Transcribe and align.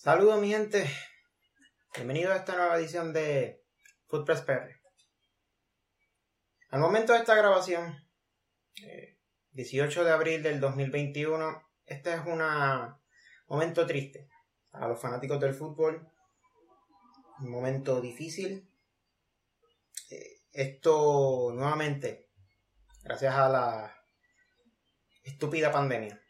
Saludos 0.00 0.40
mi 0.40 0.50
gente, 0.50 0.88
bienvenidos 1.96 2.32
a 2.32 2.36
esta 2.36 2.54
nueva 2.54 2.78
edición 2.78 3.12
de 3.12 3.64
Footpress 4.06 4.42
PR. 4.42 4.80
Al 6.70 6.78
momento 6.78 7.14
de 7.14 7.18
esta 7.18 7.34
grabación, 7.34 8.08
18 9.50 10.00
eh, 10.00 10.04
de 10.04 10.10
abril 10.12 10.42
del 10.44 10.60
2021, 10.60 11.68
este 11.84 12.14
es 12.14 12.20
un 12.24 12.40
momento 13.48 13.86
triste 13.88 14.30
a 14.70 14.86
los 14.86 15.00
fanáticos 15.00 15.40
del 15.40 15.52
fútbol, 15.52 16.08
un 17.40 17.50
momento 17.50 18.00
difícil. 18.00 18.70
Eh, 20.10 20.42
esto 20.52 21.50
nuevamente, 21.52 22.30
gracias 23.02 23.34
a 23.34 23.48
la 23.48 23.96
estúpida 25.24 25.72
pandemia 25.72 26.22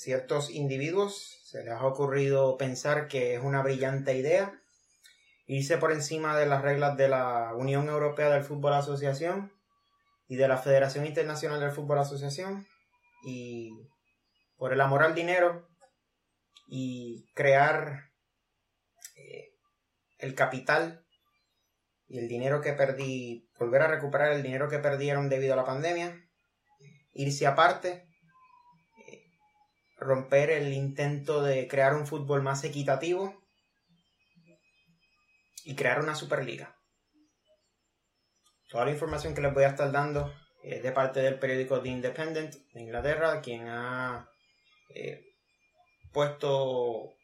ciertos 0.00 0.48
individuos 0.50 1.40
se 1.44 1.62
les 1.62 1.74
ha 1.74 1.84
ocurrido 1.84 2.56
pensar 2.56 3.06
que 3.06 3.34
es 3.34 3.42
una 3.42 3.62
brillante 3.62 4.16
idea 4.16 4.58
irse 5.46 5.76
por 5.76 5.92
encima 5.92 6.38
de 6.38 6.46
las 6.46 6.62
reglas 6.62 6.96
de 6.96 7.08
la 7.08 7.52
Unión 7.54 7.86
Europea 7.88 8.30
del 8.30 8.44
Fútbol 8.44 8.72
Asociación 8.72 9.52
y 10.26 10.36
de 10.36 10.48
la 10.48 10.56
Federación 10.56 11.04
Internacional 11.04 11.60
del 11.60 11.72
Fútbol 11.72 11.98
Asociación 11.98 12.66
y 13.24 13.72
por 14.56 14.72
el 14.72 14.80
amor 14.80 15.02
al 15.02 15.14
dinero 15.14 15.68
y 16.66 17.26
crear 17.34 18.10
eh, 19.16 19.52
el 20.18 20.34
capital 20.34 21.04
y 22.08 22.20
el 22.20 22.28
dinero 22.28 22.62
que 22.62 22.72
perdí, 22.72 23.50
volver 23.58 23.82
a 23.82 23.88
recuperar 23.88 24.32
el 24.32 24.42
dinero 24.42 24.68
que 24.68 24.78
perdieron 24.78 25.28
debido 25.28 25.52
a 25.52 25.56
la 25.56 25.64
pandemia, 25.64 26.26
irse 27.12 27.46
aparte 27.46 28.09
romper 30.00 30.50
el 30.50 30.72
intento 30.72 31.42
de 31.42 31.68
crear 31.68 31.94
un 31.94 32.06
fútbol 32.06 32.42
más 32.42 32.64
equitativo 32.64 33.34
y 35.64 35.76
crear 35.76 36.00
una 36.00 36.14
superliga. 36.14 36.76
Toda 38.68 38.86
la 38.86 38.92
información 38.92 39.34
que 39.34 39.42
les 39.42 39.52
voy 39.52 39.64
a 39.64 39.68
estar 39.68 39.92
dando 39.92 40.32
es 40.62 40.82
de 40.82 40.92
parte 40.92 41.20
del 41.20 41.38
periódico 41.38 41.80
The 41.80 41.88
Independent 41.90 42.54
de 42.72 42.80
Inglaterra, 42.80 43.40
quien 43.40 43.68
ha 43.68 44.28
eh, 44.94 45.22
puesto 46.12 47.14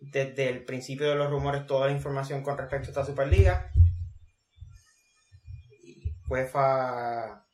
desde 0.00 0.48
el 0.48 0.64
principio 0.64 1.08
de 1.08 1.14
los 1.14 1.30
rumores 1.30 1.66
toda 1.66 1.86
la 1.86 1.92
información 1.92 2.42
con 2.42 2.58
respecto 2.58 2.88
a 2.88 2.90
esta 2.90 3.04
superliga. 3.04 3.70
UEFA 6.28 7.46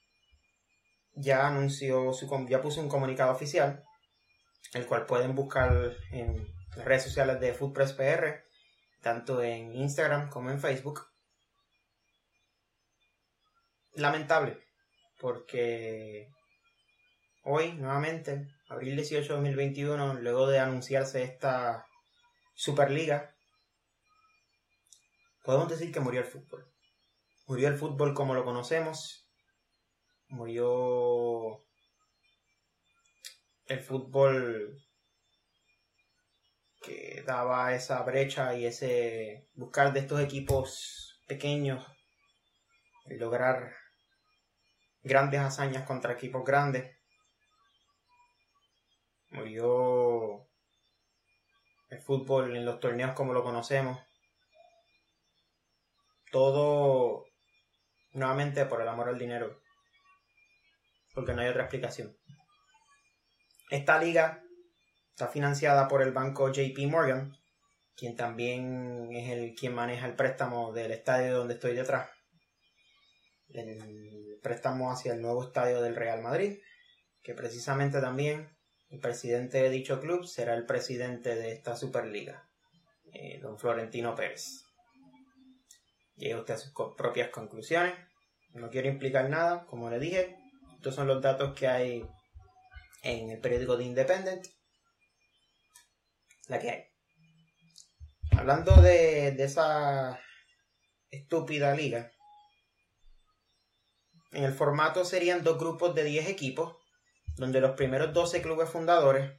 ya 1.15 1.47
anunció 1.47 2.11
ya 2.49 2.63
puso 2.63 2.81
un 2.81 2.89
comunicado 2.89 3.33
oficial 3.33 3.85
el 4.73 4.87
cual 4.87 5.07
pueden 5.07 5.35
buscar 5.35 5.97
en 6.11 6.47
las 6.77 6.85
redes 6.85 7.05
sociales 7.05 7.41
de 7.41 7.53
Foodpress 7.53 7.93
PR, 7.93 8.45
tanto 9.01 9.43
en 9.43 9.75
Instagram 9.75 10.31
como 10.31 10.51
en 10.51 10.61
Facebook. 10.61 11.07
Lamentable, 13.95 14.59
porque 15.21 16.29
hoy, 17.45 17.73
nuevamente, 17.75 18.49
abril 18.69 18.97
18 18.97 19.23
de 19.23 19.35
2021, 19.35 20.15
luego 20.15 20.49
de 20.49 20.59
anunciarse 20.59 21.23
esta 21.23 21.87
Superliga, 22.55 23.35
podemos 25.45 25.69
decir 25.69 25.93
que 25.93 26.01
murió 26.01 26.21
el 26.21 26.27
fútbol. 26.27 26.67
Murió 27.47 27.69
el 27.69 27.77
fútbol 27.77 28.15
como 28.15 28.35
lo 28.35 28.45
conocemos, 28.45 29.29
murió 30.29 31.67
el 33.73 33.81
fútbol 33.81 34.79
que 36.83 37.23
daba 37.27 37.75
esa 37.75 38.03
brecha 38.03 38.55
y 38.55 38.67
ese 38.67 39.49
buscar 39.55 39.93
de 39.93 40.01
estos 40.01 40.21
equipos 40.21 41.21
pequeños 41.27 41.87
y 43.07 43.15
lograr 43.15 43.75
grandes 45.03 45.41
hazañas 45.41 45.87
contra 45.87 46.13
equipos 46.13 46.45
grandes. 46.45 46.97
Murió 49.31 50.47
el 51.89 52.01
fútbol 52.03 52.57
en 52.57 52.67
los 52.67 52.81
torneos 52.81 53.13
como 53.13 53.33
lo 53.33 53.43
conocemos. 53.43 53.99
Todo 56.31 57.25
nuevamente 58.13 58.67
por 58.67 58.83
el 58.83 58.89
amor 58.89 59.09
al 59.09 59.19
dinero. 59.19 59.61
Porque 61.15 61.33
no 61.33 61.43
hay 61.43 61.49
otra 61.49 61.63
explicación. 61.63 62.17
Esta 63.73 63.99
liga 63.99 64.45
está 65.13 65.29
financiada 65.29 65.89
por 65.89 66.03
el 66.03 66.13
banco 66.13 66.53
JP 66.53 66.77
Morgan, 66.91 67.35
quien 67.97 68.17
también 68.17 69.09
es 69.17 69.31
el 69.31 69.55
quien 69.55 69.75
maneja 69.75 70.07
el 70.07 70.15
préstamo 70.15 70.75
del 70.75 70.93
estadio 70.93 71.39
donde 71.39 71.55
estoy 71.55 71.75
detrás. 71.75 72.11
El 73.49 74.39
préstamo 74.43 74.93
hacia 74.93 75.15
el 75.15 75.23
nuevo 75.23 75.43
estadio 75.43 75.81
del 75.81 75.97
Real 75.97 76.21
Madrid, 76.21 76.59
que 77.23 77.33
precisamente 77.33 78.03
también 78.03 78.55
el 78.91 79.01
presidente 79.01 79.63
de 79.63 79.71
dicho 79.71 80.01
club 80.01 80.27
será 80.27 80.53
el 80.53 80.67
presidente 80.67 81.35
de 81.35 81.53
esta 81.53 81.75
Superliga, 81.75 82.47
eh, 83.15 83.41
don 83.41 83.59
Florentino 83.59 84.15
Pérez. 84.15 84.67
Llega 86.17 86.41
usted 86.41 86.55
a 86.55 86.59
sus 86.59 86.75
propias 86.95 87.31
conclusiones. 87.31 87.95
No 88.51 88.69
quiero 88.69 88.89
implicar 88.89 89.31
nada, 89.31 89.65
como 89.65 89.89
le 89.89 89.99
dije. 89.99 90.37
Estos 90.75 90.95
son 90.95 91.07
los 91.07 91.23
datos 91.23 91.59
que 91.59 91.69
hay 91.69 92.07
en 93.03 93.31
el 93.31 93.41
periódico 93.41 93.77
The 93.77 93.85
Independent. 93.85 94.47
La 96.49 96.59
que 96.59 96.71
hay. 96.71 96.85
Hablando 98.37 98.75
de, 98.81 99.29
esa 99.29 100.19
estúpida 101.11 101.75
liga, 101.75 102.11
en 104.33 104.45
el 104.45 104.53
formato 104.53 105.05
serían 105.05 105.45
dos 105.45 105.59
grupos 105.59 105.95
de 105.95 106.05
10 106.05 106.29
equipos, 106.29 106.77
donde 107.37 107.61
los 107.61 107.73
primeros 107.73 108.13
12 108.13 108.41
clubes 108.41 108.71
fundadores, 108.71 109.33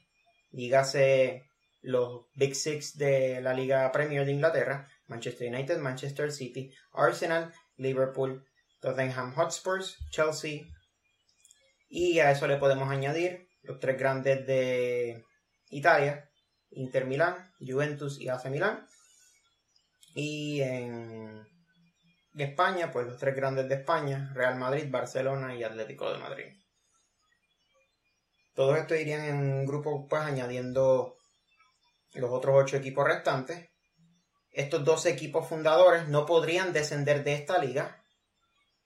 dígase 0.52 1.44
los 1.82 2.28
Big 2.36 2.56
Six 2.56 2.98
de 2.98 3.42
la 3.42 3.54
Liga 3.54 3.92
Premier 3.92 4.26
de 4.26 4.32
Inglaterra, 4.32 4.88
Manchester 5.08 5.52
United, 5.52 5.80
Manchester 5.80 6.32
City, 6.32 6.72
Arsenal, 6.94 7.52
Liverpool, 7.78 8.46
Tottenham 8.80 9.34
Hotspurs, 9.36 9.98
Chelsea, 10.12 10.66
y 11.90 12.20
a 12.20 12.32
eso 12.32 12.48
le 12.48 12.58
podemos 12.58 12.90
añadir 12.90 13.48
los 13.64 13.80
tres 13.80 13.98
grandes 13.98 14.46
de 14.46 15.26
Italia, 15.70 16.30
Inter 16.72 17.06
Milán, 17.06 17.52
Juventus 17.60 18.20
y 18.20 18.30
AC 18.30 18.46
Milán. 18.46 18.88
Y 20.16 20.62
en 20.62 21.46
España, 22.38 22.92
pues 22.92 23.08
los 23.08 23.18
tres 23.18 23.36
grandes 23.36 23.68
de 23.68 23.76
España, 23.76 24.32
Real 24.34 24.58
Madrid, 24.58 24.86
Barcelona 24.90 25.56
y 25.56 25.64
Atlético 25.64 26.12
de 26.12 26.20
Madrid. 26.20 26.46
Todos 28.54 28.78
estos 28.78 29.00
irían 29.00 29.24
en 29.26 29.38
un 29.38 29.66
grupo, 29.66 30.08
pues 30.08 30.22
añadiendo 30.22 31.18
los 32.14 32.30
otros 32.30 32.56
ocho 32.56 32.78
equipos 32.78 33.08
restantes. 33.08 33.70
Estos 34.52 34.84
dos 34.84 35.08
equipos 35.08 35.48
fundadores 35.48 36.08
no 36.08 36.28
podrían 36.28 36.74
descender 36.74 37.24
de 37.24 37.34
esta 37.34 37.58
liga 37.58 38.04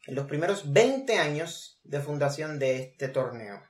en 0.06 0.16
los 0.16 0.26
primeros 0.26 0.72
20 0.72 1.20
años 1.20 1.82
de 1.84 2.00
fundación 2.00 2.60
de 2.60 2.78
este 2.78 3.10
torneo. 3.10 3.62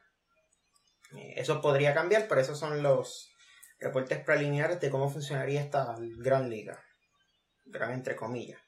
Eh, 1.15 1.35
eso 1.37 1.61
podría 1.61 1.93
cambiar, 1.93 2.27
pero 2.27 2.41
esos 2.41 2.59
son 2.59 2.83
los 2.83 3.31
reportes 3.79 4.19
preliminares 4.23 4.79
de 4.79 4.89
cómo 4.89 5.09
funcionaría 5.09 5.61
esta 5.61 5.95
gran 6.17 6.49
liga. 6.49 6.83
Gran 7.65 7.91
entre 7.91 8.15
comillas. 8.15 8.59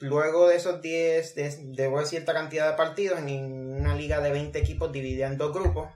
Luego 0.00 0.48
de 0.48 0.56
esos 0.56 0.80
10, 0.80 1.34
de, 1.34 2.06
cierta 2.06 2.32
cantidad 2.32 2.70
de 2.70 2.76
partidos, 2.76 3.18
en 3.18 3.80
una 3.80 3.96
liga 3.96 4.20
de 4.20 4.30
20 4.30 4.56
equipos 4.56 4.92
dividida 4.92 5.26
en 5.26 5.36
dos 5.36 5.52
grupos, 5.52 5.90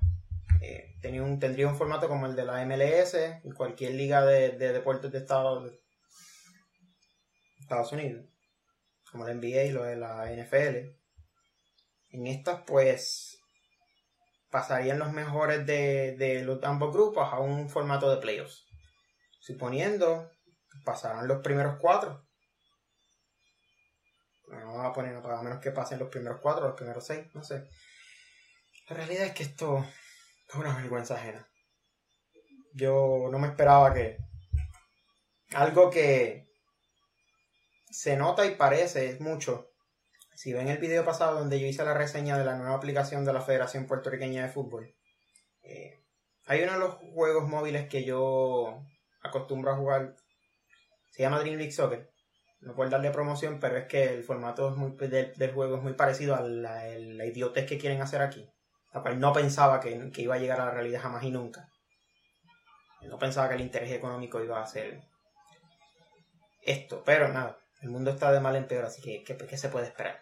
eh, 0.60 0.96
tenía 1.00 1.22
un, 1.22 1.38
tendría 1.38 1.68
un 1.68 1.76
formato 1.76 2.08
como 2.08 2.26
el 2.26 2.34
de 2.34 2.44
la 2.44 2.64
MLS, 2.66 3.16
cualquier 3.56 3.94
liga 3.94 4.24
de, 4.24 4.50
deportes 4.58 5.12
de 5.12 5.18
Estados, 5.18 5.72
Estados 7.60 7.92
Unidos, 7.92 8.26
como 9.10 9.24
la 9.24 9.34
NBA 9.34 9.64
y 9.64 9.72
lo 9.72 9.84
de 9.84 9.94
la 9.94 10.32
NFL. 10.32 10.96
En 12.10 12.26
estas, 12.26 12.62
pues, 12.66 13.41
pasarían 14.52 14.98
los 14.98 15.10
mejores 15.12 15.66
de, 15.66 16.42
los 16.44 16.62
ambos 16.62 16.92
grupos 16.92 17.32
a 17.32 17.40
un 17.40 17.70
formato 17.70 18.10
de 18.10 18.18
playoffs. 18.18 18.66
Suponiendo 19.40 20.30
pasarán 20.84 21.26
los 21.26 21.40
primeros 21.40 21.78
cuatro. 21.80 22.28
No 24.48 24.58
vamos 24.58 24.86
a 24.86 24.92
poner 24.92 25.20
para 25.22 25.40
menos 25.40 25.58
que 25.58 25.70
pasen 25.70 25.98
los 25.98 26.10
primeros 26.10 26.38
cuatro, 26.42 26.66
los 26.68 26.76
primeros 26.76 27.06
seis, 27.06 27.26
no 27.34 27.42
sé. 27.42 27.66
La 28.90 28.96
realidad 28.96 29.24
es 29.24 29.32
que 29.32 29.44
esto 29.44 29.86
es 30.46 30.54
una 30.54 30.76
vergüenza 30.76 31.14
ajena. 31.14 31.48
Yo 32.74 33.28
no 33.30 33.38
me 33.38 33.48
esperaba 33.48 33.94
que 33.94 34.18
algo 35.54 35.88
que 35.88 36.46
se 37.90 38.18
nota 38.18 38.44
y 38.44 38.54
parece 38.54 39.16
mucho 39.18 39.71
si 40.42 40.52
ven 40.52 40.66
el 40.66 40.78
video 40.78 41.04
pasado 41.04 41.38
donde 41.38 41.60
yo 41.60 41.68
hice 41.68 41.84
la 41.84 41.94
reseña 41.94 42.36
de 42.36 42.44
la 42.44 42.56
nueva 42.56 42.74
aplicación 42.74 43.24
de 43.24 43.32
la 43.32 43.42
Federación 43.42 43.86
Puertorriqueña 43.86 44.42
de 44.42 44.48
Fútbol, 44.48 44.92
eh, 45.62 46.02
Hay 46.46 46.64
uno 46.64 46.72
de 46.72 46.78
los 46.80 46.94
juegos 47.14 47.48
móviles 47.48 47.88
que 47.88 48.02
yo 48.02 48.82
acostumbro 49.22 49.70
a 49.70 49.76
jugar. 49.76 50.16
Se 51.10 51.22
llama 51.22 51.38
Dream 51.38 51.58
League 51.58 51.70
Soccer. 51.70 52.10
No 52.60 52.74
puedo 52.74 52.90
darle 52.90 53.12
promoción, 53.12 53.60
pero 53.60 53.76
es 53.76 53.86
que 53.86 54.02
el 54.02 54.24
formato 54.24 54.70
es 54.70 54.76
muy, 54.76 54.96
del, 54.96 55.52
juego 55.54 55.76
es 55.76 55.82
muy 55.84 55.92
parecido 55.92 56.34
a 56.34 56.40
la, 56.40 56.88
idiotez 57.24 57.64
que 57.64 57.78
quieren 57.78 58.02
hacer 58.02 58.20
aquí. 58.20 58.44
La 58.92 59.00
cual 59.00 59.20
no 59.20 59.32
pensaba 59.32 59.78
que, 59.78 60.10
que 60.10 60.22
iba 60.22 60.34
a 60.34 60.38
llegar 60.38 60.60
a 60.60 60.64
la 60.64 60.72
realidad 60.72 61.02
jamás 61.02 61.22
y 61.22 61.30
nunca. 61.30 61.68
No 63.02 63.16
pensaba 63.16 63.48
que 63.48 63.54
el 63.54 63.60
interés 63.60 63.92
económico 63.92 64.42
iba 64.42 64.60
a 64.60 64.66
ser 64.66 65.02
esto, 66.62 67.04
pero 67.04 67.28
nada, 67.28 67.60
el 67.82 67.90
mundo 67.90 68.10
está 68.10 68.32
de 68.32 68.40
mal 68.40 68.54
en 68.54 68.66
peor, 68.66 68.84
así 68.84 69.02
que 69.02 69.22
¿qué, 69.22 69.56
se 69.56 69.68
puede 69.68 69.86
esperar? 69.86 70.21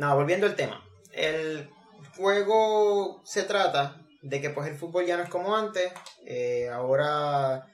Nada, 0.00 0.14
volviendo 0.14 0.46
al 0.46 0.56
tema. 0.56 0.82
El 1.12 1.68
juego 2.16 3.20
se 3.26 3.42
trata 3.42 4.00
de 4.22 4.40
que 4.40 4.48
pues 4.48 4.66
el 4.66 4.74
fútbol 4.74 5.04
ya 5.04 5.18
no 5.18 5.24
es 5.24 5.28
como 5.28 5.54
antes, 5.54 5.92
eh, 6.24 6.70
ahora 6.70 7.66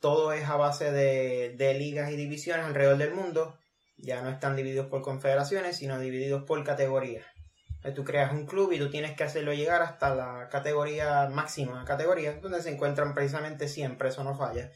todo 0.00 0.32
es 0.32 0.48
a 0.48 0.56
base 0.56 0.90
de, 0.90 1.74
ligas 1.78 2.10
y 2.10 2.16
divisiones 2.16 2.64
alrededor 2.64 2.96
del 2.96 3.12
mundo, 3.12 3.58
ya 3.98 4.22
no 4.22 4.30
están 4.30 4.56
divididos 4.56 4.86
por 4.86 5.02
confederaciones, 5.02 5.76
sino 5.76 6.00
divididos 6.00 6.44
por 6.44 6.64
categorías. 6.64 7.26
Tú 7.94 8.04
creas 8.04 8.32
un 8.32 8.46
club 8.46 8.72
y 8.72 8.78
tú 8.78 8.88
tienes 8.88 9.14
que 9.14 9.24
hacerlo 9.24 9.52
llegar 9.52 9.82
hasta 9.82 10.14
la 10.14 10.48
categoría 10.48 11.28
máxima 11.28 11.84
categoría, 11.84 12.40
donde 12.40 12.62
se 12.62 12.70
encuentran 12.70 13.12
precisamente 13.12 13.68
siempre, 13.68 14.08
eso 14.08 14.24
no 14.24 14.34
falla, 14.34 14.72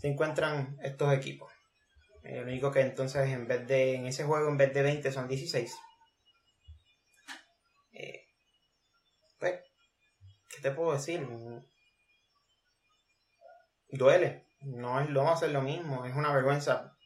se 0.00 0.06
encuentran 0.06 0.76
estos 0.84 1.12
equipos. 1.12 1.52
Lo 2.22 2.42
único 2.42 2.70
que 2.70 2.82
entonces 2.82 3.28
en 3.30 3.48
vez 3.48 3.66
de, 3.66 3.96
en 3.96 4.06
ese 4.06 4.22
juego 4.22 4.48
en 4.48 4.56
vez 4.56 4.72
de 4.72 4.82
20 4.82 5.10
son 5.10 5.26
16. 5.26 5.74
Eh, 7.94 8.26
pues, 9.38 9.60
¿qué 10.48 10.53
te 10.64 10.70
puedo 10.70 10.94
decir? 10.94 11.28
Duele. 13.90 14.46
No 14.62 14.98
es 14.98 15.10
lo 15.10 15.26
lo 15.48 15.60
mismo. 15.60 16.06
Es 16.06 16.16
una 16.16 16.32
vergüenza. 16.32 16.96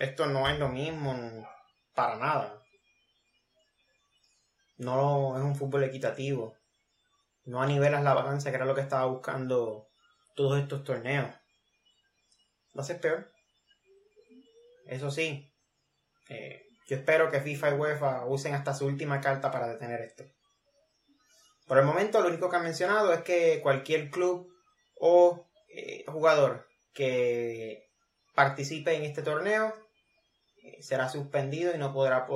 Esto 0.00 0.26
no 0.26 0.48
es 0.48 0.58
lo 0.58 0.68
mismo 0.68 1.14
para 1.94 2.16
nada. 2.16 2.60
No 4.76 5.38
es 5.38 5.44
un 5.44 5.54
fútbol 5.54 5.84
equitativo. 5.84 6.56
No 7.44 7.62
anivelas 7.62 8.02
la 8.02 8.12
balanza, 8.12 8.50
que 8.50 8.56
era 8.56 8.64
lo 8.64 8.74
que 8.74 8.80
estaba 8.80 9.06
buscando 9.06 9.86
todos 10.34 10.60
estos 10.60 10.82
torneos. 10.82 11.30
Va 12.76 12.82
a 12.82 12.84
ser 12.84 13.00
peor. 13.00 13.30
Eso 14.86 15.12
sí, 15.12 15.54
eh, 16.28 16.66
yo 16.88 16.96
espero 16.96 17.30
que 17.30 17.40
FIFA 17.40 17.70
y 17.70 17.74
UEFA 17.74 18.26
usen 18.26 18.52
hasta 18.52 18.74
su 18.74 18.86
última 18.86 19.20
carta 19.20 19.52
para 19.52 19.68
detener 19.68 20.00
esto. 20.00 20.24
Por 21.66 21.78
el 21.78 21.84
momento, 21.84 22.20
lo 22.20 22.28
único 22.28 22.50
que 22.50 22.56
han 22.56 22.62
mencionado 22.62 23.12
es 23.12 23.22
que 23.22 23.60
cualquier 23.62 24.10
club 24.10 24.52
o 24.96 25.48
eh, 25.68 26.04
jugador 26.06 26.68
que 26.92 27.90
participe 28.34 28.94
en 28.94 29.04
este 29.04 29.22
torneo 29.22 29.74
eh, 30.62 30.82
será 30.82 31.08
suspendido 31.08 31.74
y 31.74 31.78
no 31.78 31.92
podrá 31.92 32.26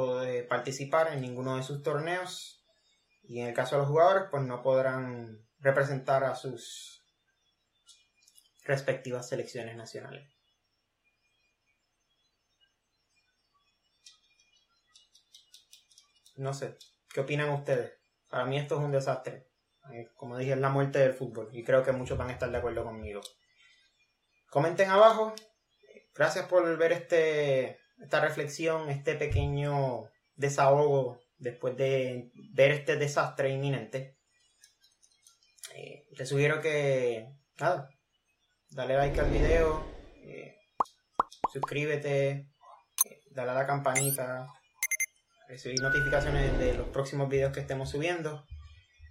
participar 0.48 1.12
en 1.12 1.20
ninguno 1.20 1.56
de 1.56 1.62
sus 1.62 1.82
torneos. 1.82 2.64
Y 3.22 3.40
en 3.40 3.48
el 3.48 3.54
caso 3.54 3.76
de 3.76 3.82
los 3.82 3.90
jugadores, 3.90 4.24
pues 4.30 4.42
no 4.44 4.62
podrán 4.62 5.46
representar 5.58 6.24
a 6.24 6.34
sus 6.34 7.04
respectivas 8.64 9.28
selecciones 9.28 9.76
nacionales. 9.76 10.26
No 16.36 16.54
sé, 16.54 16.78
¿qué 17.12 17.20
opinan 17.20 17.50
ustedes? 17.50 17.97
Para 18.28 18.44
mí 18.44 18.58
esto 18.58 18.78
es 18.78 18.84
un 18.84 18.92
desastre. 18.92 19.48
Eh, 19.92 20.08
como 20.14 20.36
dije, 20.36 20.52
es 20.52 20.58
la 20.58 20.68
muerte 20.68 20.98
del 20.98 21.14
fútbol 21.14 21.48
y 21.52 21.64
creo 21.64 21.82
que 21.82 21.92
muchos 21.92 22.18
van 22.18 22.28
a 22.28 22.32
estar 22.32 22.50
de 22.50 22.58
acuerdo 22.58 22.84
conmigo. 22.84 23.20
Comenten 24.50 24.90
abajo. 24.90 25.34
Gracias 26.14 26.46
por 26.46 26.76
ver 26.76 26.92
este, 26.92 27.78
esta 28.00 28.20
reflexión, 28.20 28.90
este 28.90 29.14
pequeño 29.14 30.10
desahogo 30.34 31.20
después 31.38 31.76
de 31.76 32.30
ver 32.52 32.72
este 32.72 32.96
desastre 32.96 33.50
inminente. 33.50 34.18
Eh, 35.74 36.06
te 36.16 36.26
sugiero 36.26 36.60
que, 36.60 37.28
nada, 37.60 37.88
dale 38.70 38.94
like 38.96 39.20
al 39.20 39.30
video, 39.30 39.84
eh, 40.24 40.56
suscríbete, 41.52 42.48
dale 43.30 43.50
a 43.52 43.54
la 43.54 43.66
campanita, 43.66 44.46
recibir 45.48 45.80
notificaciones 45.80 46.58
de 46.58 46.74
los 46.74 46.88
próximos 46.88 47.28
videos 47.28 47.52
que 47.52 47.60
estemos 47.60 47.90
subiendo. 47.90 48.46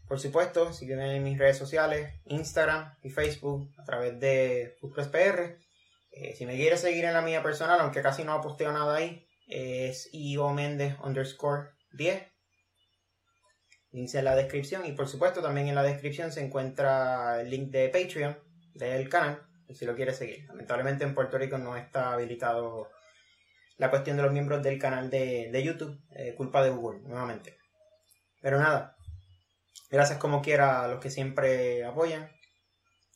Por 0.07 0.19
supuesto, 0.19 0.71
sígueme 0.71 1.15
en 1.15 1.23
mis 1.23 1.37
redes 1.37 1.57
sociales, 1.57 2.13
Instagram 2.25 2.95
y 3.01 3.09
Facebook 3.09 3.73
a 3.77 3.83
través 3.83 4.19
de 4.19 4.77
FoodPressPR. 4.79 5.57
Eh, 6.11 6.35
si 6.35 6.45
me 6.45 6.55
quieres 6.55 6.79
seguir 6.79 7.05
en 7.05 7.13
la 7.13 7.21
mía 7.21 7.43
personal, 7.43 7.79
aunque 7.81 8.01
casi 8.01 8.23
no 8.23 8.39
posteo 8.41 8.71
nada 8.71 8.95
ahí, 8.95 9.27
es 9.47 10.09
Ivo 10.13 10.47
underscore 10.47 11.71
10. 11.93 12.23
Links 13.91 14.15
en 14.15 14.25
la 14.25 14.35
descripción 14.35 14.85
y 14.85 14.91
por 14.91 15.07
supuesto 15.07 15.41
también 15.41 15.67
en 15.67 15.75
la 15.75 15.83
descripción 15.83 16.31
se 16.31 16.45
encuentra 16.45 17.41
el 17.41 17.49
link 17.49 17.71
de 17.71 17.89
Patreon 17.89 18.37
del 18.73 19.09
canal, 19.09 19.41
si 19.73 19.85
lo 19.85 19.95
quieres 19.95 20.17
seguir. 20.17 20.45
Lamentablemente 20.47 21.03
en 21.03 21.15
Puerto 21.15 21.37
Rico 21.37 21.57
no 21.57 21.75
está 21.75 22.13
habilitado 22.13 22.89
la 23.77 23.89
cuestión 23.89 24.17
de 24.17 24.23
los 24.23 24.31
miembros 24.31 24.63
del 24.63 24.79
canal 24.79 25.09
de, 25.09 25.63
YouTube, 25.63 25.99
eh, 26.11 26.35
culpa 26.35 26.63
de 26.63 26.71
Google, 26.71 27.01
nuevamente. 27.07 27.57
Pero 28.41 28.59
nada, 28.59 28.95
gracias 29.89 30.17
como 30.17 30.41
quiera 30.41 30.83
a 30.83 30.87
los 30.87 30.99
que 30.99 31.09
siempre 31.09 31.85
apoyan 31.85 32.31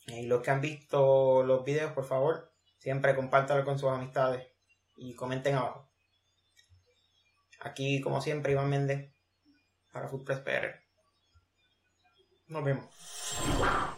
y 0.06 0.26
los 0.26 0.42
que 0.42 0.50
han 0.50 0.60
visto 0.60 1.42
los 1.42 1.64
videos, 1.64 1.92
por 1.92 2.04
favor, 2.04 2.52
siempre 2.78 3.14
compártalo 3.14 3.64
con 3.64 3.78
sus 3.78 3.90
amistades 3.90 4.46
y 4.96 5.14
comenten 5.14 5.56
abajo. 5.56 5.90
Aquí, 7.60 8.00
como 8.00 8.20
siempre, 8.20 8.52
Iván 8.52 8.70
Méndez 8.70 9.12
para 9.92 10.08
Foodpress 10.08 10.40
PR. 10.40 10.80
Nos 12.48 12.64
vemos. 12.64 13.91